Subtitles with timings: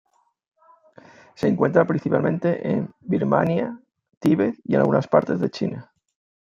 [1.35, 3.79] Se encuentra principalmente en Birmania,
[4.17, 5.93] Tíbet y en algunas partes de China.